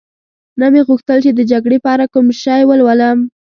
نه 0.59 0.65
مې 0.71 0.81
غوښتل 0.87 1.17
چي 1.25 1.31
د 1.33 1.41
جګړې 1.51 1.77
په 1.83 1.89
اړه 1.93 2.05
کوم 2.13 2.27
شی 2.41 2.61
ولولم. 2.65 3.17